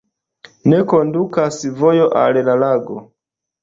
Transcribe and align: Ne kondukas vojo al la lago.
Ne 0.71 0.79
kondukas 0.93 1.61
vojo 1.85 2.11
al 2.27 2.45
la 2.51 2.61
lago. 2.67 3.03